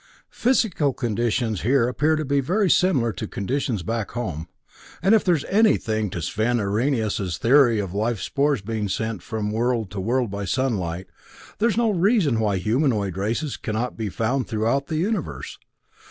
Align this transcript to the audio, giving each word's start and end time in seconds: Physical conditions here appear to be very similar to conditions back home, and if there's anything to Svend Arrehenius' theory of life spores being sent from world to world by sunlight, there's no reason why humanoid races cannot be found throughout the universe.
Physical 0.31 0.93
conditions 0.93 1.61
here 1.61 1.87
appear 1.87 2.15
to 2.15 2.25
be 2.25 2.39
very 2.39 2.71
similar 2.71 3.13
to 3.13 3.27
conditions 3.27 3.83
back 3.83 4.09
home, 4.13 4.47
and 4.99 5.13
if 5.13 5.23
there's 5.23 5.45
anything 5.45 6.09
to 6.09 6.23
Svend 6.23 6.59
Arrehenius' 6.59 7.37
theory 7.37 7.77
of 7.79 7.93
life 7.93 8.19
spores 8.19 8.63
being 8.63 8.89
sent 8.89 9.21
from 9.21 9.51
world 9.51 9.91
to 9.91 9.99
world 10.01 10.31
by 10.31 10.43
sunlight, 10.45 11.05
there's 11.59 11.77
no 11.77 11.91
reason 11.91 12.39
why 12.39 12.57
humanoid 12.57 13.15
races 13.15 13.57
cannot 13.57 13.95
be 13.95 14.09
found 14.09 14.47
throughout 14.47 14.87
the 14.87 14.97
universe. 14.97 15.59